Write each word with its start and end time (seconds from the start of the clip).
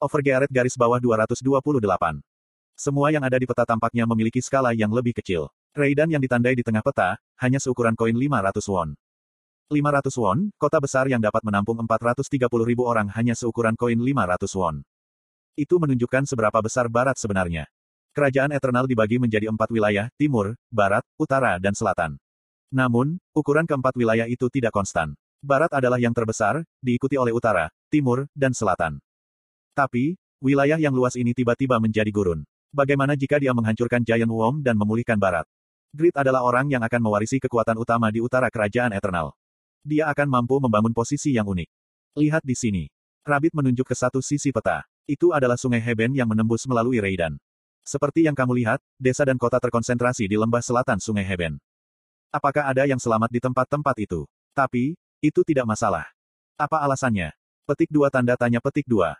Overgearet 0.00 0.48
garis 0.48 0.80
bawah 0.80 0.96
228. 0.96 1.44
Semua 2.72 3.12
yang 3.12 3.20
ada 3.20 3.36
di 3.36 3.44
peta 3.44 3.68
tampaknya 3.68 4.08
memiliki 4.08 4.40
skala 4.40 4.72
yang 4.72 4.88
lebih 4.88 5.12
kecil. 5.12 5.52
Raidan 5.76 6.08
yang 6.08 6.24
ditandai 6.24 6.56
di 6.56 6.64
tengah 6.64 6.80
peta, 6.80 7.20
hanya 7.36 7.60
seukuran 7.60 7.92
koin 7.92 8.16
500 8.16 8.64
won. 8.72 8.96
500 9.68 10.08
won, 10.16 10.48
kota 10.56 10.80
besar 10.80 11.04
yang 11.04 11.20
dapat 11.20 11.44
menampung 11.44 11.76
430 11.84 12.32
ribu 12.64 12.88
orang 12.88 13.12
hanya 13.12 13.36
seukuran 13.36 13.76
koin 13.76 14.00
500 14.00 14.48
won. 14.56 14.80
Itu 15.52 15.76
menunjukkan 15.76 16.24
seberapa 16.24 16.64
besar 16.64 16.88
barat 16.88 17.20
sebenarnya. 17.20 17.68
Kerajaan 18.16 18.56
Eternal 18.56 18.88
dibagi 18.88 19.20
menjadi 19.20 19.52
empat 19.52 19.68
wilayah, 19.68 20.08
timur, 20.16 20.56
barat, 20.72 21.04
utara 21.20 21.60
dan 21.60 21.76
selatan. 21.76 22.16
Namun, 22.72 23.20
ukuran 23.36 23.68
keempat 23.68 23.92
wilayah 24.00 24.24
itu 24.24 24.48
tidak 24.48 24.72
konstan. 24.72 25.12
Barat 25.44 25.68
adalah 25.76 26.00
yang 26.00 26.16
terbesar, 26.16 26.64
diikuti 26.80 27.20
oleh 27.20 27.36
utara, 27.36 27.68
timur, 27.92 28.24
dan 28.32 28.56
selatan. 28.56 28.96
Tapi, 29.72 30.18
wilayah 30.42 30.76
yang 30.76 30.94
luas 30.94 31.14
ini 31.14 31.30
tiba-tiba 31.32 31.78
menjadi 31.78 32.10
gurun. 32.10 32.42
Bagaimana 32.70 33.18
jika 33.18 33.42
dia 33.42 33.50
menghancurkan 33.50 34.06
Giant 34.06 34.30
Worm 34.30 34.62
dan 34.62 34.78
memulihkan 34.78 35.18
barat? 35.18 35.46
Grid 35.90 36.14
adalah 36.14 36.46
orang 36.46 36.70
yang 36.70 36.82
akan 36.86 37.02
mewarisi 37.02 37.42
kekuatan 37.42 37.74
utama 37.74 38.14
di 38.14 38.22
utara 38.22 38.46
kerajaan 38.46 38.94
Eternal. 38.94 39.34
Dia 39.82 40.06
akan 40.06 40.30
mampu 40.30 40.62
membangun 40.62 40.94
posisi 40.94 41.34
yang 41.34 41.50
unik. 41.50 41.66
Lihat 42.14 42.46
di 42.46 42.54
sini. 42.54 42.84
Rabbit 43.26 43.58
menunjuk 43.58 43.90
ke 43.90 43.96
satu 43.98 44.22
sisi 44.22 44.54
peta. 44.54 44.86
Itu 45.10 45.34
adalah 45.34 45.58
sungai 45.58 45.82
Heben 45.82 46.14
yang 46.14 46.30
menembus 46.30 46.62
melalui 46.70 47.02
Raidan. 47.02 47.34
Seperti 47.82 48.22
yang 48.22 48.38
kamu 48.38 48.62
lihat, 48.62 48.78
desa 49.02 49.26
dan 49.26 49.34
kota 49.34 49.58
terkonsentrasi 49.58 50.30
di 50.30 50.38
lembah 50.38 50.62
selatan 50.62 51.02
sungai 51.02 51.26
Heben. 51.26 51.58
Apakah 52.30 52.70
ada 52.70 52.86
yang 52.86 53.02
selamat 53.02 53.26
di 53.34 53.42
tempat-tempat 53.42 53.96
itu? 53.98 54.30
Tapi, 54.54 54.94
itu 55.18 55.40
tidak 55.42 55.66
masalah. 55.66 56.06
Apa 56.54 56.86
alasannya? 56.86 57.34
Petik 57.66 57.90
dua 57.90 58.14
tanda 58.14 58.38
tanya 58.38 58.62
petik 58.62 58.86
dua. 58.86 59.18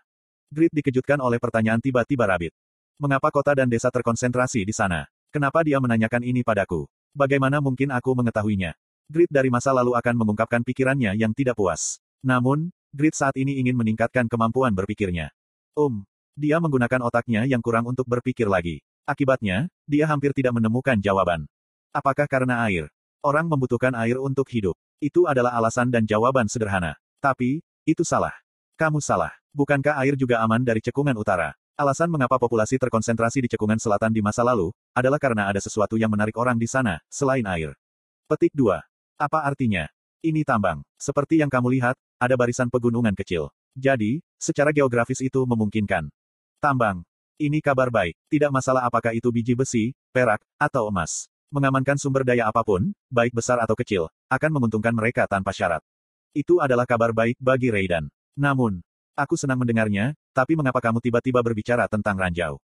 Grid 0.51 0.75
dikejutkan 0.75 1.23
oleh 1.23 1.39
pertanyaan 1.39 1.79
tiba-tiba 1.79 2.27
Rabbit. 2.27 2.51
Mengapa 2.99 3.31
kota 3.31 3.55
dan 3.55 3.71
desa 3.71 3.87
terkonsentrasi 3.87 4.67
di 4.67 4.75
sana? 4.75 5.07
Kenapa 5.31 5.63
dia 5.63 5.79
menanyakan 5.79 6.27
ini 6.27 6.43
padaku? 6.43 6.91
Bagaimana 7.15 7.63
mungkin 7.63 7.87
aku 7.87 8.11
mengetahuinya? 8.19 8.75
Grid 9.07 9.31
dari 9.31 9.47
masa 9.47 9.71
lalu 9.71 9.95
akan 9.95 10.11
mengungkapkan 10.11 10.59
pikirannya 10.67 11.15
yang 11.15 11.31
tidak 11.31 11.55
puas. 11.55 12.03
Namun, 12.19 12.67
Grid 12.91 13.15
saat 13.15 13.39
ini 13.39 13.63
ingin 13.63 13.79
meningkatkan 13.79 14.27
kemampuan 14.27 14.75
berpikirnya. 14.75 15.31
Um, 15.71 16.03
dia 16.35 16.59
menggunakan 16.59 16.99
otaknya 16.99 17.47
yang 17.47 17.63
kurang 17.63 17.87
untuk 17.87 18.03
berpikir 18.03 18.51
lagi. 18.51 18.83
Akibatnya, 19.07 19.71
dia 19.87 20.03
hampir 20.11 20.35
tidak 20.35 20.59
menemukan 20.59 20.99
jawaban. 20.99 21.47
Apakah 21.95 22.27
karena 22.27 22.67
air? 22.67 22.91
Orang 23.23 23.47
membutuhkan 23.47 23.95
air 23.95 24.19
untuk 24.19 24.51
hidup. 24.51 24.75
Itu 24.99 25.31
adalah 25.31 25.55
alasan 25.55 25.87
dan 25.95 26.03
jawaban 26.03 26.51
sederhana. 26.51 26.99
Tapi, 27.23 27.63
itu 27.87 28.03
salah. 28.03 28.35
Kamu 28.81 28.97
salah. 28.97 29.29
Bukankah 29.53 29.93
air 30.01 30.17
juga 30.17 30.41
aman 30.41 30.57
dari 30.65 30.81
cekungan 30.81 31.13
utara? 31.13 31.53
Alasan 31.77 32.09
mengapa 32.09 32.41
populasi 32.41 32.81
terkonsentrasi 32.81 33.45
di 33.45 33.49
cekungan 33.53 33.77
selatan 33.77 34.09
di 34.09 34.25
masa 34.25 34.41
lalu, 34.41 34.73
adalah 34.97 35.21
karena 35.21 35.45
ada 35.45 35.61
sesuatu 35.61 36.01
yang 36.01 36.09
menarik 36.09 36.33
orang 36.33 36.57
di 36.57 36.65
sana, 36.65 36.97
selain 37.05 37.45
air. 37.45 37.77
Petik 38.25 38.49
2. 38.57 38.81
Apa 39.21 39.45
artinya? 39.45 39.85
Ini 40.25 40.41
tambang. 40.41 40.81
Seperti 40.97 41.37
yang 41.37 41.53
kamu 41.53 41.77
lihat, 41.77 41.93
ada 42.17 42.33
barisan 42.33 42.73
pegunungan 42.73 43.13
kecil. 43.13 43.53
Jadi, 43.77 44.25
secara 44.41 44.73
geografis 44.73 45.21
itu 45.21 45.45
memungkinkan. 45.45 46.09
Tambang. 46.57 47.05
Ini 47.37 47.61
kabar 47.61 47.93
baik. 47.93 48.17
Tidak 48.33 48.49
masalah 48.49 48.89
apakah 48.89 49.13
itu 49.13 49.29
biji 49.29 49.53
besi, 49.53 49.93
perak, 50.09 50.41
atau 50.57 50.89
emas. 50.89 51.29
Mengamankan 51.53 52.01
sumber 52.01 52.25
daya 52.25 52.49
apa 52.49 52.65
pun, 52.65 52.97
baik 53.13 53.37
besar 53.37 53.61
atau 53.61 53.77
kecil, 53.77 54.09
akan 54.25 54.49
menguntungkan 54.57 54.97
mereka 54.97 55.29
tanpa 55.29 55.53
syarat. 55.53 55.85
Itu 56.33 56.57
adalah 56.57 56.89
kabar 56.89 57.13
baik 57.13 57.37
bagi 57.37 57.69
Raidan. 57.69 58.09
Namun, 58.35 58.79
aku 59.13 59.35
senang 59.35 59.59
mendengarnya, 59.59 60.15
tapi 60.31 60.55
mengapa 60.55 60.79
kamu 60.79 61.03
tiba-tiba 61.03 61.43
berbicara 61.43 61.85
tentang 61.91 62.15
ranjau? 62.15 62.59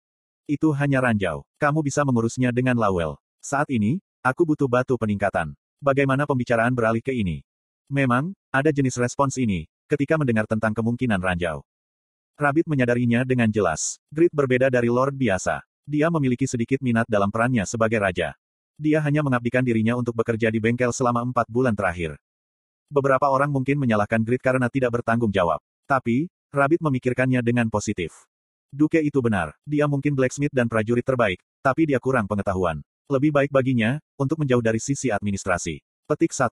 Itu 0.47 0.71
hanya 0.79 1.03
ranjau. 1.03 1.43
Kamu 1.59 1.83
bisa 1.83 2.07
mengurusnya 2.07 2.55
dengan 2.55 2.79
Lawel. 2.79 3.19
Saat 3.43 3.67
ini, 3.75 3.99
aku 4.23 4.47
butuh 4.47 4.71
batu 4.71 4.95
peningkatan. 4.95 5.59
Bagaimana 5.83 6.23
pembicaraan 6.25 6.71
beralih 6.71 7.03
ke 7.03 7.11
ini? 7.11 7.43
Memang, 7.91 8.35
ada 8.55 8.71
jenis 8.71 8.99
respons 8.99 9.39
ini, 9.39 9.67
ketika 9.91 10.15
mendengar 10.19 10.47
tentang 10.47 10.75
kemungkinan 10.75 11.19
ranjau. 11.19 11.63
Rabbit 12.37 12.69
menyadarinya 12.69 13.25
dengan 13.25 13.49
jelas. 13.49 13.97
Grid 14.13 14.31
berbeda 14.35 14.69
dari 14.69 14.91
Lord 14.93 15.17
biasa. 15.17 15.65
Dia 15.87 16.11
memiliki 16.11 16.45
sedikit 16.45 16.83
minat 16.83 17.07
dalam 17.07 17.31
perannya 17.31 17.63
sebagai 17.65 18.03
raja. 18.03 18.35
Dia 18.77 19.01
hanya 19.01 19.25
mengabdikan 19.25 19.65
dirinya 19.65 19.97
untuk 19.97 20.13
bekerja 20.13 20.53
di 20.53 20.61
bengkel 20.61 20.93
selama 20.93 21.25
empat 21.25 21.49
bulan 21.49 21.73
terakhir. 21.73 22.21
Beberapa 22.87 23.27
orang 23.27 23.51
mungkin 23.51 23.83
menyalahkan 23.83 24.23
Grid 24.23 24.39
karena 24.39 24.71
tidak 24.71 25.03
bertanggung 25.03 25.35
jawab. 25.35 25.59
Tapi, 25.91 26.31
Rabbit 26.55 26.79
memikirkannya 26.87 27.43
dengan 27.43 27.67
positif. 27.67 28.15
Duke 28.71 29.03
itu 29.03 29.19
benar, 29.19 29.55
dia 29.67 29.91
mungkin 29.91 30.15
blacksmith 30.15 30.55
dan 30.55 30.71
prajurit 30.71 31.03
terbaik, 31.03 31.43
tapi 31.63 31.91
dia 31.91 31.99
kurang 31.99 32.31
pengetahuan. 32.31 32.83
Lebih 33.11 33.35
baik 33.35 33.51
baginya, 33.51 33.99
untuk 34.19 34.43
menjauh 34.43 34.63
dari 34.63 34.79
sisi 34.79 35.11
administrasi. 35.11 35.83
Petik 36.07 36.31
1. 36.31 36.51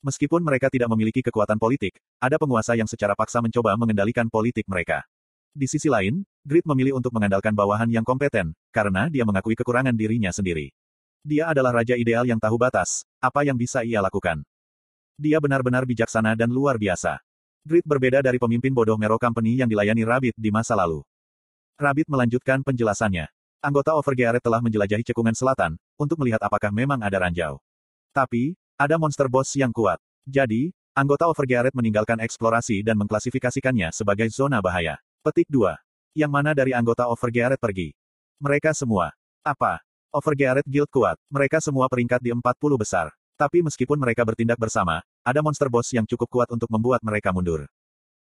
Meskipun 0.00 0.40
mereka 0.40 0.72
tidak 0.72 0.88
memiliki 0.92 1.20
kekuatan 1.24 1.56
politik, 1.60 1.96
ada 2.20 2.36
penguasa 2.36 2.76
yang 2.76 2.88
secara 2.88 3.12
paksa 3.12 3.40
mencoba 3.40 3.76
mengendalikan 3.76 4.28
politik 4.28 4.64
mereka. 4.68 5.04
Di 5.52 5.68
sisi 5.68 5.88
lain, 5.92 6.24
Grid 6.40 6.64
memilih 6.64 6.96
untuk 6.96 7.12
mengandalkan 7.12 7.52
bawahan 7.52 7.88
yang 7.88 8.04
kompeten, 8.04 8.52
karena 8.72 9.08
dia 9.12 9.28
mengakui 9.28 9.56
kekurangan 9.56 9.92
dirinya 9.92 10.32
sendiri. 10.32 10.72
Dia 11.20 11.52
adalah 11.52 11.84
raja 11.84 12.00
ideal 12.00 12.24
yang 12.24 12.40
tahu 12.40 12.56
batas, 12.56 13.04
apa 13.20 13.44
yang 13.44 13.60
bisa 13.60 13.84
ia 13.84 14.00
lakukan. 14.00 14.40
Dia 15.20 15.36
benar-benar 15.36 15.84
bijaksana 15.84 16.32
dan 16.32 16.48
luar 16.48 16.80
biasa. 16.80 17.20
Grid 17.60 17.84
berbeda 17.84 18.24
dari 18.24 18.40
pemimpin 18.40 18.72
bodoh 18.72 18.96
Mero 18.96 19.20
Company 19.20 19.60
yang 19.60 19.68
dilayani 19.68 20.00
Rabbit 20.00 20.32
di 20.40 20.48
masa 20.48 20.72
lalu. 20.72 21.04
Rabbit 21.76 22.08
melanjutkan 22.08 22.64
penjelasannya. 22.64 23.28
Anggota 23.60 23.92
Overgearet 24.00 24.40
telah 24.40 24.64
menjelajahi 24.64 25.04
cekungan 25.04 25.36
selatan, 25.36 25.76
untuk 26.00 26.16
melihat 26.24 26.40
apakah 26.40 26.72
memang 26.72 27.04
ada 27.04 27.20
ranjau. 27.20 27.60
Tapi, 28.16 28.56
ada 28.80 28.96
monster 28.96 29.28
boss 29.28 29.52
yang 29.52 29.68
kuat. 29.76 30.00
Jadi, 30.24 30.72
anggota 30.96 31.28
Overgearet 31.28 31.76
meninggalkan 31.76 32.16
eksplorasi 32.24 32.80
dan 32.80 32.96
mengklasifikasikannya 32.96 33.92
sebagai 33.92 34.32
zona 34.32 34.64
bahaya. 34.64 34.96
Petik 35.20 35.52
2. 35.52 35.76
Yang 36.16 36.32
mana 36.32 36.56
dari 36.56 36.72
anggota 36.72 37.12
Overgearet 37.12 37.60
pergi? 37.60 37.92
Mereka 38.40 38.72
semua. 38.72 39.12
Apa? 39.44 39.84
Overgearet 40.16 40.64
Guild 40.64 40.88
kuat. 40.88 41.20
Mereka 41.28 41.60
semua 41.60 41.92
peringkat 41.92 42.24
di 42.24 42.32
40 42.32 42.40
besar. 42.80 43.12
Tapi 43.40 43.64
meskipun 43.64 43.96
mereka 43.96 44.20
bertindak 44.20 44.60
bersama, 44.60 45.00
ada 45.24 45.40
monster 45.40 45.72
boss 45.72 45.88
yang 45.96 46.04
cukup 46.04 46.28
kuat 46.28 46.48
untuk 46.52 46.68
membuat 46.68 47.00
mereka 47.00 47.32
mundur. 47.32 47.64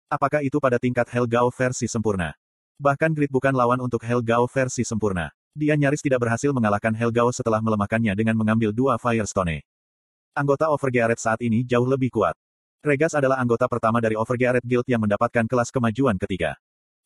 Apakah 0.07 0.39
itu 0.47 0.63
pada 0.63 0.79
tingkat 0.79 1.11
Helgao 1.11 1.51
versi 1.51 1.91
sempurna? 1.91 2.31
Bahkan 2.79 3.19
Grid 3.19 3.35
bukan 3.35 3.51
lawan 3.51 3.83
untuk 3.83 4.07
Helgao 4.07 4.47
versi 4.47 4.87
sempurna. 4.87 5.35
Dia 5.51 5.75
nyaris 5.75 5.99
tidak 5.99 6.23
berhasil 6.23 6.55
mengalahkan 6.55 6.95
Helgao 6.95 7.35
setelah 7.35 7.59
melemahkannya 7.59 8.15
dengan 8.15 8.39
mengambil 8.39 8.71
dua 8.71 9.03
Firestone. 9.03 9.67
Anggota 10.31 10.71
Overgearet 10.71 11.19
saat 11.19 11.43
ini 11.43 11.67
jauh 11.67 11.91
lebih 11.91 12.15
kuat. 12.15 12.39
Regas 12.87 13.19
adalah 13.19 13.43
anggota 13.43 13.67
pertama 13.67 13.99
dari 13.99 14.15
Overgearet 14.15 14.63
Guild 14.63 14.87
yang 14.87 15.03
mendapatkan 15.03 15.43
kelas 15.51 15.75
kemajuan 15.75 16.23
ketiga. 16.23 16.55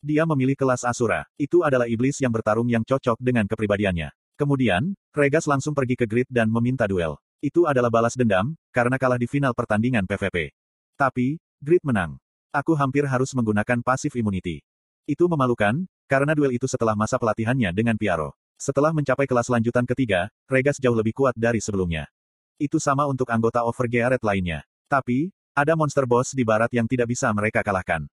Dia 0.05 0.29
memilih 0.29 0.53
kelas 0.53 0.85
Asura. 0.85 1.25
Itu 1.41 1.65
adalah 1.65 1.89
iblis 1.89 2.21
yang 2.21 2.29
bertarung 2.29 2.69
yang 2.69 2.85
cocok 2.85 3.17
dengan 3.17 3.49
kepribadiannya. 3.49 4.13
Kemudian, 4.37 4.93
Regas 5.09 5.49
langsung 5.49 5.73
pergi 5.73 5.97
ke 5.97 6.05
Grid 6.05 6.29
dan 6.29 6.53
meminta 6.53 6.85
duel. 6.85 7.17
Itu 7.45 7.69
adalah 7.69 7.93
balas 7.93 8.17
dendam, 8.17 8.57
karena 8.73 8.97
kalah 8.97 9.21
di 9.21 9.29
final 9.29 9.53
pertandingan 9.53 10.09
PvP. 10.09 10.49
Tapi, 10.97 11.37
Grid 11.61 11.85
menang. 11.85 12.17
Aku 12.49 12.73
hampir 12.73 13.05
harus 13.05 13.37
menggunakan 13.37 13.85
pasif 13.85 14.17
immunity. 14.17 14.65
Itu 15.05 15.29
memalukan, 15.29 15.85
karena 16.09 16.33
duel 16.33 16.57
itu 16.57 16.65
setelah 16.65 16.97
masa 16.97 17.21
pelatihannya 17.21 17.69
dengan 17.69 18.01
Piaro. 18.01 18.33
Setelah 18.57 18.89
mencapai 18.97 19.29
kelas 19.29 19.53
lanjutan 19.53 19.85
ketiga, 19.85 20.33
Regas 20.49 20.81
jauh 20.81 20.97
lebih 20.97 21.13
kuat 21.13 21.37
dari 21.37 21.61
sebelumnya. 21.61 22.09
Itu 22.57 22.81
sama 22.81 23.05
untuk 23.05 23.29
anggota 23.29 23.61
Overgearet 23.61 24.25
lainnya. 24.25 24.65
Tapi, 24.89 25.29
ada 25.53 25.77
monster 25.77 26.09
boss 26.09 26.33
di 26.33 26.41
barat 26.41 26.73
yang 26.73 26.89
tidak 26.89 27.13
bisa 27.13 27.29
mereka 27.29 27.61
kalahkan. 27.61 28.09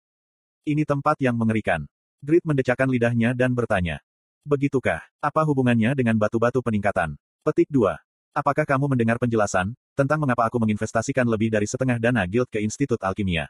Ini 0.66 0.90
tempat 0.90 1.22
yang 1.22 1.38
mengerikan. 1.38 1.86
Grid 2.18 2.42
mendecakkan 2.50 2.90
lidahnya 2.90 3.38
dan 3.38 3.54
bertanya. 3.54 4.02
Begitukah? 4.42 5.06
Apa 5.22 5.46
hubungannya 5.46 5.94
dengan 5.94 6.18
batu-batu 6.18 6.66
peningkatan? 6.66 7.14
Petik 7.46 7.70
2. 7.70 8.09
Apakah 8.30 8.62
kamu 8.62 8.86
mendengar 8.94 9.18
penjelasan, 9.18 9.74
tentang 9.98 10.22
mengapa 10.22 10.46
aku 10.46 10.62
menginvestasikan 10.62 11.26
lebih 11.26 11.50
dari 11.50 11.66
setengah 11.66 11.98
dana 11.98 12.24
guild 12.30 12.46
ke 12.48 12.62
Institut 12.62 13.02
Alkimia? 13.02 13.50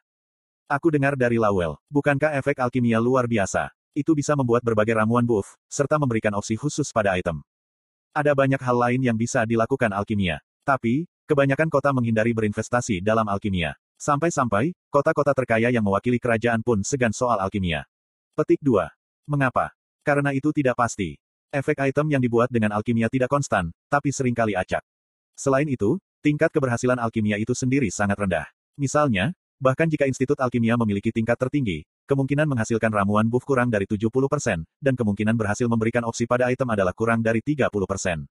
Aku 0.72 0.88
dengar 0.88 1.20
dari 1.20 1.36
Lawel, 1.36 1.76
bukankah 1.92 2.34
efek 2.40 2.64
alkimia 2.64 3.02
luar 3.02 3.28
biasa? 3.28 3.74
Itu 3.92 4.16
bisa 4.16 4.40
membuat 4.40 4.64
berbagai 4.64 4.96
ramuan 4.96 5.28
buff, 5.28 5.58
serta 5.68 6.00
memberikan 6.00 6.32
opsi 6.38 6.56
khusus 6.56 6.94
pada 6.96 7.18
item. 7.20 7.44
Ada 8.16 8.32
banyak 8.32 8.62
hal 8.62 8.78
lain 8.78 9.02
yang 9.04 9.18
bisa 9.20 9.44
dilakukan 9.44 9.92
alkimia. 9.92 10.40
Tapi, 10.64 11.10
kebanyakan 11.28 11.68
kota 11.68 11.90
menghindari 11.92 12.32
berinvestasi 12.32 13.04
dalam 13.04 13.28
alkimia. 13.28 13.76
Sampai-sampai, 14.00 14.72
kota-kota 14.88 15.36
terkaya 15.36 15.70
yang 15.70 15.84
mewakili 15.84 16.24
kerajaan 16.24 16.64
pun 16.64 16.88
segan 16.88 17.12
soal 17.12 17.38
alkimia. 17.38 17.84
Petik 18.32 18.64
2. 18.64 18.90
Mengapa? 19.28 19.76
Karena 20.08 20.32
itu 20.32 20.56
tidak 20.56 20.80
pasti. 20.80 21.20
Efek 21.50 21.82
item 21.82 22.14
yang 22.14 22.22
dibuat 22.22 22.54
dengan 22.54 22.74
alkimia 22.78 23.10
tidak 23.10 23.34
konstan, 23.34 23.74
tapi 23.90 24.14
sering 24.14 24.38
kali 24.38 24.54
acak. 24.54 24.86
Selain 25.34 25.66
itu, 25.66 25.98
tingkat 26.22 26.54
keberhasilan 26.54 27.02
alkimia 27.02 27.42
itu 27.42 27.58
sendiri 27.58 27.90
sangat 27.90 28.22
rendah. 28.22 28.46
Misalnya, 28.78 29.34
Bahkan 29.60 29.92
jika 29.92 30.08
Institut 30.08 30.40
Alkimia 30.40 30.80
memiliki 30.80 31.12
tingkat 31.12 31.36
tertinggi, 31.36 31.84
kemungkinan 32.08 32.48
menghasilkan 32.48 32.96
ramuan 32.96 33.28
buff 33.28 33.44
kurang 33.44 33.68
dari 33.68 33.84
70%, 33.84 34.64
dan 34.80 34.96
kemungkinan 34.96 35.36
berhasil 35.36 35.68
memberikan 35.68 36.08
opsi 36.08 36.24
pada 36.24 36.48
item 36.48 36.72
adalah 36.72 36.96
kurang 36.96 37.20
dari 37.20 37.44
30%. 37.44 38.24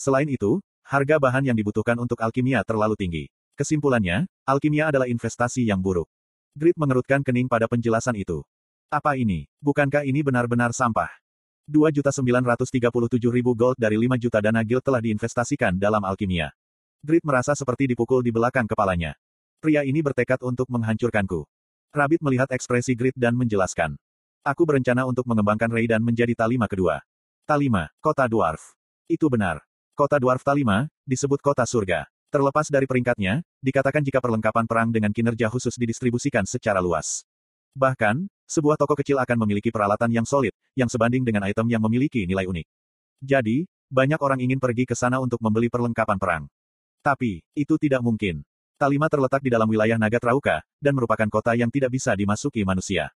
Selain 0.00 0.24
itu, 0.24 0.64
harga 0.80 1.20
bahan 1.20 1.52
yang 1.52 1.56
dibutuhkan 1.60 2.00
untuk 2.00 2.16
alkimia 2.24 2.64
terlalu 2.64 2.96
tinggi. 2.96 3.24
Kesimpulannya, 3.52 4.24
alkimia 4.48 4.88
adalah 4.88 5.04
investasi 5.12 5.68
yang 5.68 5.84
buruk. 5.84 6.08
Grid 6.56 6.80
mengerutkan 6.80 7.20
kening 7.20 7.52
pada 7.52 7.68
penjelasan 7.68 8.16
itu. 8.16 8.40
Apa 8.88 9.12
ini? 9.20 9.44
Bukankah 9.60 10.08
ini 10.08 10.24
benar-benar 10.24 10.72
sampah? 10.72 11.12
2.937.000 11.66 13.18
gold 13.58 13.74
dari 13.74 13.98
5 13.98 14.22
juta 14.22 14.38
dana 14.38 14.62
guild 14.62 14.86
telah 14.86 15.02
diinvestasikan 15.02 15.74
dalam 15.74 16.02
alkimia. 16.06 16.54
Grid 17.02 17.26
merasa 17.26 17.58
seperti 17.58 17.90
dipukul 17.90 18.22
di 18.22 18.30
belakang 18.30 18.70
kepalanya. 18.70 19.18
Pria 19.58 19.82
ini 19.82 19.98
bertekad 19.98 20.46
untuk 20.46 20.70
menghancurkanku. 20.70 21.42
Rabbit 21.90 22.22
melihat 22.22 22.50
ekspresi 22.54 22.94
Grid 22.94 23.18
dan 23.18 23.34
menjelaskan. 23.34 23.98
Aku 24.46 24.62
berencana 24.62 25.02
untuk 25.10 25.26
mengembangkan 25.26 25.66
Raidan 25.66 26.02
menjadi 26.06 26.38
Talima 26.38 26.70
kedua. 26.70 27.02
Talima, 27.46 27.90
kota 27.98 28.30
dwarf. 28.30 28.78
Itu 29.10 29.26
benar. 29.26 29.62
Kota 29.98 30.22
dwarf 30.22 30.46
Talima, 30.46 30.86
disebut 31.02 31.42
kota 31.42 31.66
surga. 31.66 32.06
Terlepas 32.30 32.70
dari 32.70 32.86
peringkatnya, 32.86 33.42
dikatakan 33.58 34.06
jika 34.06 34.22
perlengkapan 34.22 34.66
perang 34.70 34.88
dengan 34.94 35.10
kinerja 35.10 35.50
khusus 35.50 35.74
didistribusikan 35.74 36.46
secara 36.46 36.78
luas. 36.78 37.26
Bahkan, 37.76 38.24
sebuah 38.48 38.80
toko 38.80 38.96
kecil 38.96 39.20
akan 39.20 39.44
memiliki 39.44 39.68
peralatan 39.68 40.08
yang 40.08 40.24
solid, 40.24 40.56
yang 40.72 40.88
sebanding 40.88 41.28
dengan 41.28 41.44
item 41.44 41.68
yang 41.68 41.84
memiliki 41.84 42.24
nilai 42.24 42.48
unik. 42.48 42.64
Jadi, 43.20 43.68
banyak 43.92 44.16
orang 44.16 44.40
ingin 44.40 44.56
pergi 44.56 44.88
ke 44.88 44.96
sana 44.96 45.20
untuk 45.20 45.36
membeli 45.44 45.68
perlengkapan 45.68 46.16
perang. 46.16 46.44
Tapi, 47.04 47.44
itu 47.52 47.76
tidak 47.76 48.00
mungkin. 48.00 48.40
Talima 48.80 49.12
terletak 49.12 49.44
di 49.44 49.52
dalam 49.52 49.68
wilayah 49.68 50.00
Naga 50.00 50.16
Trauka, 50.16 50.64
dan 50.80 50.96
merupakan 50.96 51.28
kota 51.28 51.52
yang 51.52 51.68
tidak 51.68 51.92
bisa 51.92 52.16
dimasuki 52.16 52.64
manusia. 52.64 53.12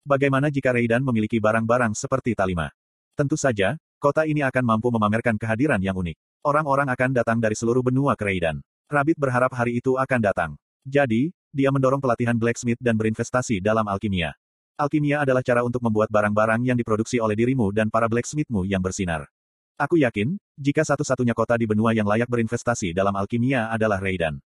Bagaimana 0.00 0.48
jika 0.48 0.72
Reidan 0.72 1.04
memiliki 1.04 1.36
barang-barang 1.36 1.92
seperti 1.92 2.32
Talima? 2.32 2.72
Tentu 3.12 3.36
saja, 3.36 3.76
kota 4.00 4.24
ini 4.24 4.40
akan 4.40 4.64
mampu 4.64 4.88
memamerkan 4.88 5.36
kehadiran 5.36 5.80
yang 5.84 5.92
unik. 5.92 6.16
Orang-orang 6.40 6.88
akan 6.88 7.12
datang 7.12 7.36
dari 7.36 7.52
seluruh 7.52 7.84
benua 7.84 8.16
ke 8.16 8.24
Reidan. 8.24 8.64
Rabbit 8.88 9.20
berharap 9.20 9.52
hari 9.52 9.76
itu 9.76 10.00
akan 10.00 10.20
datang. 10.24 10.50
Jadi, 10.88 11.36
dia 11.50 11.74
mendorong 11.74 11.98
pelatihan 11.98 12.38
blacksmith 12.38 12.78
dan 12.78 12.94
berinvestasi 12.94 13.58
dalam 13.58 13.86
alkimia. 13.86 14.34
Alkimia 14.80 15.20
adalah 15.20 15.44
cara 15.44 15.60
untuk 15.60 15.84
membuat 15.84 16.08
barang-barang 16.08 16.64
yang 16.64 16.78
diproduksi 16.78 17.20
oleh 17.20 17.36
dirimu 17.36 17.68
dan 17.74 17.92
para 17.92 18.08
blacksmithmu 18.08 18.64
yang 18.64 18.80
bersinar. 18.80 19.28
Aku 19.76 20.00
yakin, 20.00 20.40
jika 20.56 20.84
satu-satunya 20.84 21.32
kota 21.32 21.56
di 21.56 21.68
benua 21.68 21.92
yang 21.96 22.08
layak 22.08 22.28
berinvestasi 22.28 22.92
dalam 22.96 23.12
alkimia 23.12 23.68
adalah 23.72 24.00
Reidan. 24.00 24.40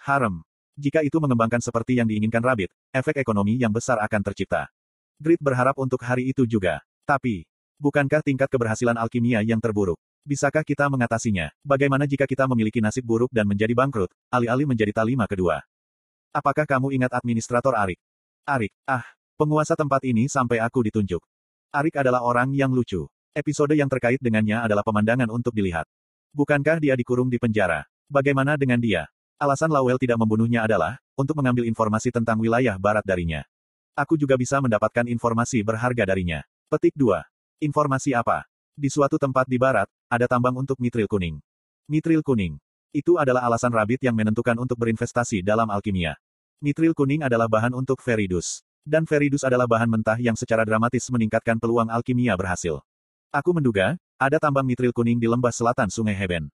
Harem. 0.00 0.44
Jika 0.74 1.06
itu 1.06 1.16
mengembangkan 1.22 1.62
seperti 1.62 1.96
yang 1.96 2.08
diinginkan 2.10 2.42
Rabbit, 2.42 2.72
efek 2.90 3.20
ekonomi 3.20 3.56
yang 3.56 3.70
besar 3.70 4.00
akan 4.02 4.20
tercipta. 4.20 4.68
Grid 5.22 5.38
berharap 5.38 5.78
untuk 5.78 6.02
hari 6.02 6.28
itu 6.28 6.44
juga. 6.44 6.82
Tapi, 7.06 7.46
bukankah 7.78 8.24
tingkat 8.24 8.50
keberhasilan 8.50 8.98
alkimia 8.98 9.40
yang 9.46 9.62
terburuk? 9.62 9.96
Bisakah 10.24 10.64
kita 10.64 10.88
mengatasinya? 10.88 11.52
Bagaimana 11.60 12.08
jika 12.08 12.24
kita 12.24 12.48
memiliki 12.48 12.80
nasib 12.80 13.04
buruk 13.04 13.28
dan 13.28 13.44
menjadi 13.44 13.76
bangkrut, 13.76 14.08
alih-alih 14.32 14.64
menjadi 14.64 14.92
talima 14.96 15.28
kedua? 15.28 15.60
Apakah 16.34 16.66
kamu 16.66 16.90
ingat 16.98 17.14
administrator 17.14 17.78
Arik? 17.78 18.02
Arik, 18.42 18.74
ah, 18.90 19.06
penguasa 19.38 19.78
tempat 19.78 20.02
ini 20.02 20.26
sampai 20.26 20.58
aku 20.58 20.82
ditunjuk. 20.82 21.22
Arik 21.70 21.94
adalah 21.94 22.26
orang 22.26 22.50
yang 22.50 22.74
lucu. 22.74 23.06
Episode 23.38 23.78
yang 23.78 23.86
terkait 23.86 24.18
dengannya 24.18 24.58
adalah 24.58 24.82
pemandangan 24.82 25.30
untuk 25.30 25.54
dilihat. 25.54 25.86
Bukankah 26.34 26.82
dia 26.82 26.98
dikurung 26.98 27.30
di 27.30 27.38
penjara? 27.38 27.86
Bagaimana 28.10 28.58
dengan 28.58 28.82
dia? 28.82 29.06
Alasan 29.38 29.70
Lawel 29.70 29.94
tidak 29.94 30.18
membunuhnya 30.18 30.66
adalah, 30.66 30.98
untuk 31.14 31.38
mengambil 31.38 31.70
informasi 31.70 32.10
tentang 32.10 32.42
wilayah 32.42 32.74
barat 32.82 33.06
darinya. 33.06 33.46
Aku 33.94 34.18
juga 34.18 34.34
bisa 34.34 34.58
mendapatkan 34.58 35.06
informasi 35.06 35.62
berharga 35.62 36.02
darinya. 36.02 36.42
Petik 36.66 36.98
2. 36.98 37.22
Informasi 37.62 38.10
apa? 38.10 38.42
Di 38.74 38.90
suatu 38.90 39.22
tempat 39.22 39.46
di 39.46 39.54
barat, 39.54 39.86
ada 40.10 40.26
tambang 40.26 40.58
untuk 40.58 40.82
mitril 40.82 41.06
kuning. 41.06 41.38
Mitril 41.86 42.26
kuning. 42.26 42.58
Itu 42.90 43.22
adalah 43.22 43.46
alasan 43.46 43.70
Rabbit 43.70 44.02
yang 44.02 44.18
menentukan 44.18 44.58
untuk 44.58 44.78
berinvestasi 44.82 45.46
dalam 45.46 45.70
alkimia. 45.70 46.18
Mitril 46.62 46.94
kuning 46.94 47.24
adalah 47.24 47.50
bahan 47.50 47.74
untuk 47.74 47.98
Feridus. 47.98 48.62
Dan 48.84 49.08
Feridus 49.08 49.42
adalah 49.42 49.64
bahan 49.64 49.88
mentah 49.88 50.20
yang 50.20 50.36
secara 50.36 50.62
dramatis 50.62 51.08
meningkatkan 51.08 51.56
peluang 51.56 51.88
alkimia 51.88 52.36
berhasil. 52.36 52.84
Aku 53.32 53.56
menduga, 53.56 53.96
ada 54.20 54.38
tambang 54.38 54.62
mitril 54.62 54.94
kuning 54.94 55.18
di 55.18 55.26
lembah 55.26 55.50
selatan 55.50 55.90
Sungai 55.90 56.14
Heben. 56.14 56.52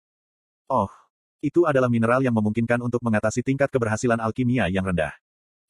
Oh, 0.70 0.88
itu 1.40 1.64
adalah 1.64 1.88
mineral 1.88 2.20
yang 2.20 2.36
memungkinkan 2.36 2.84
untuk 2.84 3.00
mengatasi 3.00 3.40
tingkat 3.40 3.72
keberhasilan 3.72 4.20
alkimia 4.20 4.68
yang 4.68 4.84
rendah. 4.84 5.12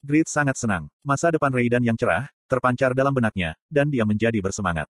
Grid 0.03 0.27
sangat 0.27 0.59
senang. 0.59 0.91
Masa 0.99 1.31
depan 1.31 1.53
Raidan 1.53 1.79
yang 1.79 1.95
cerah, 1.95 2.27
terpancar 2.51 2.91
dalam 2.91 3.15
benaknya, 3.15 3.55
dan 3.71 3.87
dia 3.87 4.03
menjadi 4.03 4.37
bersemangat. 4.43 4.89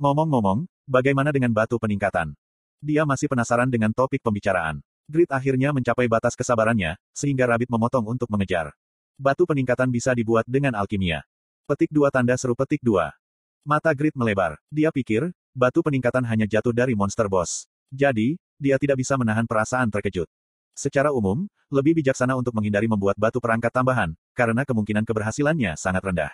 Ngomong-ngomong, 0.00 0.64
bagaimana 0.88 1.28
dengan 1.28 1.52
batu 1.52 1.76
peningkatan? 1.76 2.32
Dia 2.80 3.04
masih 3.04 3.28
penasaran 3.28 3.68
dengan 3.68 3.90
topik 3.92 4.22
pembicaraan. 4.22 4.80
Grid 5.08 5.32
akhirnya 5.32 5.72
mencapai 5.72 6.04
batas 6.04 6.36
kesabarannya, 6.36 7.00
sehingga 7.16 7.48
Rabbit 7.48 7.72
memotong 7.72 8.04
untuk 8.12 8.28
mengejar. 8.28 8.76
Batu 9.16 9.48
peningkatan 9.48 9.88
bisa 9.88 10.12
dibuat 10.12 10.44
dengan 10.44 10.76
alkimia. 10.76 11.24
Petik 11.64 11.88
dua 11.88 12.12
tanda 12.12 12.36
seru 12.36 12.52
petik 12.52 12.84
dua. 12.84 13.16
Mata 13.64 13.88
Grid 13.96 14.12
melebar. 14.12 14.60
Dia 14.68 14.92
pikir, 14.92 15.32
batu 15.56 15.80
peningkatan 15.80 16.28
hanya 16.28 16.44
jatuh 16.44 16.76
dari 16.76 16.92
monster 16.92 17.24
boss. 17.24 17.64
Jadi, 17.88 18.36
dia 18.60 18.76
tidak 18.76 19.00
bisa 19.00 19.16
menahan 19.16 19.48
perasaan 19.48 19.88
terkejut. 19.88 20.28
Secara 20.76 21.08
umum, 21.08 21.48
lebih 21.72 21.96
bijaksana 22.04 22.36
untuk 22.36 22.52
menghindari 22.52 22.84
membuat 22.84 23.16
batu 23.16 23.40
perangkat 23.40 23.72
tambahan, 23.72 24.12
karena 24.36 24.62
kemungkinan 24.68 25.08
keberhasilannya 25.08 25.72
sangat 25.80 26.04
rendah. 26.04 26.32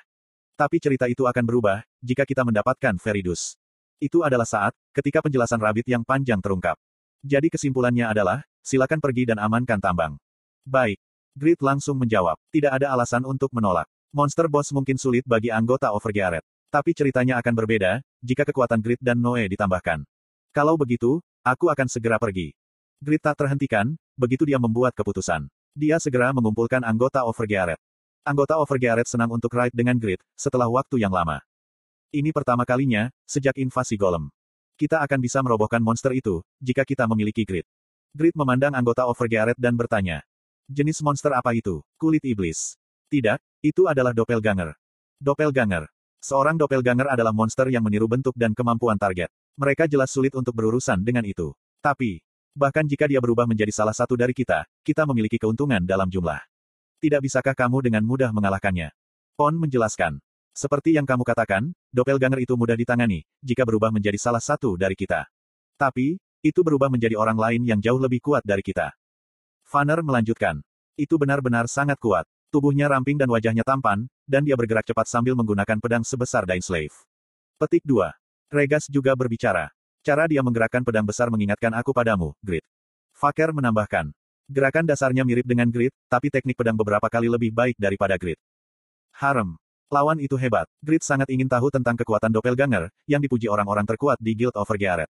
Tapi 0.58 0.82
cerita 0.82 1.06
itu 1.06 1.30
akan 1.30 1.46
berubah, 1.46 1.86
jika 2.02 2.26
kita 2.26 2.42
mendapatkan 2.42 2.98
Feridus. 2.98 3.54
Itu 4.02 4.26
adalah 4.26 4.46
saat, 4.46 4.74
ketika 4.94 5.22
penjelasan 5.22 5.62
Rabbit 5.62 5.86
yang 5.86 6.02
panjang 6.02 6.42
terungkap. 6.42 6.74
Jadi 7.24 7.48
kesimpulannya 7.48 8.04
adalah, 8.06 8.44
Silakan 8.64 8.96
pergi 8.96 9.28
dan 9.28 9.36
amankan 9.36 9.76
tambang. 9.76 10.16
Baik. 10.64 10.96
Grid 11.36 11.60
langsung 11.60 12.00
menjawab. 12.00 12.40
Tidak 12.48 12.72
ada 12.72 12.96
alasan 12.96 13.28
untuk 13.28 13.52
menolak. 13.52 13.84
Monster 14.08 14.48
Boss 14.48 14.72
mungkin 14.72 14.96
sulit 14.96 15.20
bagi 15.28 15.52
anggota 15.52 15.92
Overgearet. 15.92 16.40
Tapi 16.72 16.96
ceritanya 16.96 17.36
akan 17.44 17.54
berbeda, 17.54 18.00
jika 18.24 18.48
kekuatan 18.48 18.80
Grid 18.80 19.04
dan 19.04 19.20
Noe 19.20 19.44
ditambahkan. 19.52 20.08
Kalau 20.56 20.80
begitu, 20.80 21.20
aku 21.44 21.68
akan 21.68 21.92
segera 21.92 22.16
pergi. 22.16 22.56
Grid 23.04 23.20
tak 23.20 23.36
terhentikan, 23.36 23.92
begitu 24.16 24.48
dia 24.48 24.56
membuat 24.56 24.96
keputusan. 24.96 25.44
Dia 25.76 26.00
segera 26.00 26.32
mengumpulkan 26.32 26.80
anggota 26.80 27.20
Overgearet. 27.28 27.76
Anggota 28.24 28.56
Overgearet 28.56 29.04
senang 29.04 29.28
untuk 29.28 29.52
ride 29.52 29.76
dengan 29.76 30.00
Grid, 30.00 30.24
setelah 30.38 30.72
waktu 30.72 31.04
yang 31.04 31.12
lama. 31.12 31.44
Ini 32.14 32.32
pertama 32.32 32.64
kalinya, 32.64 33.12
sejak 33.28 33.60
invasi 33.60 34.00
Golem. 34.00 34.32
Kita 34.78 35.02
akan 35.04 35.18
bisa 35.20 35.42
merobohkan 35.44 35.82
monster 35.84 36.14
itu, 36.16 36.40
jika 36.62 36.86
kita 36.86 37.04
memiliki 37.10 37.44
Grid. 37.44 37.66
Grid 38.14 38.38
memandang 38.38 38.78
anggota 38.78 39.10
Overgearet 39.10 39.58
dan 39.58 39.74
bertanya. 39.74 40.22
Jenis 40.70 41.02
monster 41.02 41.34
apa 41.34 41.50
itu? 41.50 41.82
Kulit 41.98 42.22
iblis. 42.22 42.78
Tidak, 43.10 43.42
itu 43.58 43.90
adalah 43.90 44.14
doppelganger. 44.14 44.70
Doppelganger. 45.18 45.90
Seorang 46.22 46.54
doppelganger 46.54 47.10
adalah 47.10 47.34
monster 47.34 47.66
yang 47.74 47.82
meniru 47.82 48.06
bentuk 48.06 48.30
dan 48.38 48.54
kemampuan 48.54 48.94
target. 48.94 49.34
Mereka 49.58 49.90
jelas 49.90 50.14
sulit 50.14 50.30
untuk 50.38 50.54
berurusan 50.54 51.02
dengan 51.02 51.26
itu. 51.26 51.58
Tapi, 51.82 52.22
bahkan 52.54 52.86
jika 52.86 53.10
dia 53.10 53.18
berubah 53.18 53.50
menjadi 53.50 53.74
salah 53.74 53.90
satu 53.90 54.14
dari 54.14 54.30
kita, 54.30 54.62
kita 54.86 55.02
memiliki 55.10 55.34
keuntungan 55.34 55.82
dalam 55.82 56.06
jumlah. 56.06 56.38
Tidak 57.02 57.18
bisakah 57.18 57.58
kamu 57.58 57.90
dengan 57.90 58.06
mudah 58.06 58.30
mengalahkannya? 58.30 58.94
Pon 59.34 59.58
menjelaskan. 59.58 60.22
Seperti 60.54 60.94
yang 60.94 61.02
kamu 61.02 61.26
katakan, 61.26 61.74
doppelganger 61.90 62.46
itu 62.46 62.54
mudah 62.54 62.78
ditangani, 62.78 63.26
jika 63.42 63.66
berubah 63.66 63.90
menjadi 63.90 64.22
salah 64.22 64.38
satu 64.38 64.78
dari 64.78 64.94
kita. 64.94 65.26
Tapi, 65.74 66.14
itu 66.44 66.60
berubah 66.60 66.92
menjadi 66.92 67.16
orang 67.16 67.40
lain 67.40 67.64
yang 67.64 67.80
jauh 67.80 67.96
lebih 67.96 68.20
kuat 68.20 68.44
dari 68.44 68.60
kita. 68.60 68.92
Fanner 69.64 70.04
melanjutkan. 70.04 70.60
Itu 70.92 71.16
benar-benar 71.16 71.64
sangat 71.72 71.96
kuat. 71.96 72.28
Tubuhnya 72.52 72.86
ramping 72.86 73.16
dan 73.16 73.32
wajahnya 73.32 73.64
tampan, 73.64 74.04
dan 74.28 74.44
dia 74.44 74.54
bergerak 74.54 74.84
cepat 74.84 75.08
sambil 75.08 75.32
menggunakan 75.34 75.80
pedang 75.80 76.04
sebesar 76.04 76.44
Dain 76.44 76.60
Slave. 76.60 76.92
Petik 77.56 77.82
2. 77.82 78.12
Regas 78.52 78.86
juga 78.92 79.16
berbicara. 79.16 79.72
Cara 80.04 80.28
dia 80.28 80.44
menggerakkan 80.44 80.84
pedang 80.84 81.08
besar 81.08 81.32
mengingatkan 81.32 81.72
aku 81.72 81.96
padamu, 81.96 82.36
Grit. 82.44 82.62
Faker 83.16 83.56
menambahkan. 83.56 84.12
Gerakan 84.44 84.84
dasarnya 84.84 85.24
mirip 85.24 85.48
dengan 85.48 85.72
Grit, 85.72 85.96
tapi 86.12 86.28
teknik 86.28 86.60
pedang 86.60 86.76
beberapa 86.76 87.08
kali 87.08 87.26
lebih 87.26 87.50
baik 87.56 87.80
daripada 87.80 88.20
Grit. 88.20 88.36
Harem. 89.16 89.56
Lawan 89.88 90.20
itu 90.20 90.36
hebat. 90.36 90.68
Grit 90.84 91.00
sangat 91.00 91.32
ingin 91.32 91.48
tahu 91.48 91.72
tentang 91.72 91.96
kekuatan 91.96 92.28
Doppelganger, 92.28 92.92
yang 93.08 93.24
dipuji 93.24 93.48
orang-orang 93.48 93.88
terkuat 93.88 94.20
di 94.20 94.36
Guild 94.36 94.54
of 94.54 94.68
Gerret. 94.76 95.08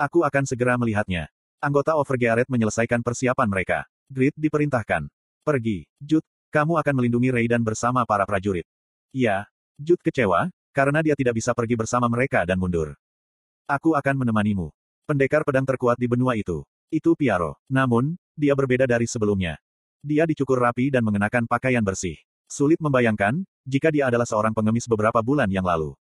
Aku 0.00 0.24
akan 0.24 0.48
segera 0.48 0.80
melihatnya. 0.80 1.28
Anggota 1.60 1.92
Overgearet 1.92 2.48
menyelesaikan 2.48 3.04
persiapan 3.04 3.44
mereka. 3.52 3.84
Grid 4.08 4.32
diperintahkan. 4.32 5.12
Pergi. 5.44 5.84
Jut, 6.00 6.24
kamu 6.48 6.80
akan 6.80 6.94
melindungi 6.96 7.28
Raidan 7.28 7.60
bersama 7.60 8.08
para 8.08 8.24
prajurit. 8.24 8.64
Iya. 9.12 9.44
Jut 9.76 10.00
kecewa, 10.00 10.48
karena 10.72 11.04
dia 11.04 11.12
tidak 11.12 11.36
bisa 11.36 11.52
pergi 11.52 11.76
bersama 11.76 12.08
mereka 12.08 12.48
dan 12.48 12.56
mundur. 12.56 12.96
Aku 13.68 13.92
akan 13.92 14.24
menemanimu. 14.24 14.72
Pendekar 15.04 15.44
pedang 15.44 15.68
terkuat 15.68 16.00
di 16.00 16.08
benua 16.08 16.32
itu. 16.32 16.64
Itu 16.88 17.12
Piaro. 17.12 17.60
Namun, 17.68 18.16
dia 18.32 18.56
berbeda 18.56 18.88
dari 18.88 19.04
sebelumnya. 19.04 19.60
Dia 20.00 20.24
dicukur 20.24 20.56
rapi 20.56 20.88
dan 20.88 21.04
mengenakan 21.04 21.44
pakaian 21.44 21.84
bersih. 21.84 22.16
Sulit 22.48 22.80
membayangkan, 22.80 23.44
jika 23.68 23.92
dia 23.92 24.08
adalah 24.08 24.24
seorang 24.24 24.56
pengemis 24.56 24.88
beberapa 24.88 25.20
bulan 25.20 25.52
yang 25.52 25.68
lalu. 25.68 25.92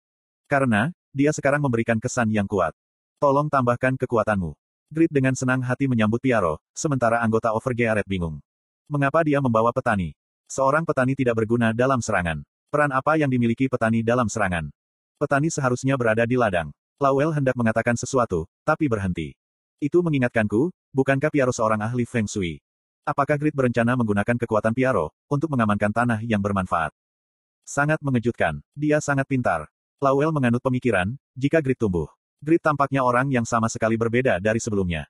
Karena, 0.48 0.88
dia 1.12 1.36
sekarang 1.36 1.60
memberikan 1.60 2.00
kesan 2.00 2.32
yang 2.32 2.48
kuat. 2.48 2.72
Tolong 3.20 3.52
tambahkan 3.52 4.00
kekuatanmu. 4.00 4.56
Grid 4.88 5.12
dengan 5.12 5.36
senang 5.36 5.60
hati 5.60 5.92
menyambut 5.92 6.24
Piaro, 6.24 6.64
sementara 6.72 7.20
anggota 7.20 7.52
Overgearet 7.52 8.08
bingung. 8.08 8.40
Mengapa 8.88 9.28
dia 9.28 9.44
membawa 9.44 9.76
petani? 9.76 10.16
Seorang 10.48 10.88
petani 10.88 11.20
tidak 11.20 11.36
berguna 11.36 11.76
dalam 11.76 12.00
serangan. 12.00 12.48
Peran 12.72 12.96
apa 12.96 13.20
yang 13.20 13.28
dimiliki 13.28 13.68
petani 13.68 14.08
dalam 14.08 14.32
serangan? 14.32 14.72
Petani 15.20 15.52
seharusnya 15.52 16.00
berada 16.00 16.24
di 16.24 16.40
ladang. 16.40 16.72
Lawel 16.96 17.36
hendak 17.36 17.60
mengatakan 17.60 18.00
sesuatu, 18.00 18.48
tapi 18.64 18.88
berhenti. 18.88 19.36
Itu 19.84 20.00
mengingatkanku, 20.00 20.72
bukankah 20.96 21.28
Piaro 21.28 21.52
seorang 21.52 21.84
ahli 21.84 22.08
Feng 22.08 22.24
Shui? 22.24 22.64
Apakah 23.04 23.36
Grid 23.36 23.52
berencana 23.52 24.00
menggunakan 24.00 24.40
kekuatan 24.40 24.72
Piaro, 24.72 25.12
untuk 25.28 25.52
mengamankan 25.52 25.92
tanah 25.92 26.24
yang 26.24 26.40
bermanfaat? 26.40 26.96
Sangat 27.68 28.00
mengejutkan. 28.00 28.64
Dia 28.80 29.04
sangat 29.04 29.28
pintar. 29.28 29.68
Lawel 30.00 30.32
menganut 30.32 30.64
pemikiran, 30.64 31.20
jika 31.36 31.60
Grid 31.60 31.84
tumbuh. 31.84 32.08
Grid 32.40 32.64
tampaknya 32.64 33.04
orang 33.04 33.28
yang 33.28 33.44
sama 33.44 33.68
sekali 33.68 34.00
berbeda 34.00 34.40
dari 34.40 34.64
sebelumnya. 34.64 35.04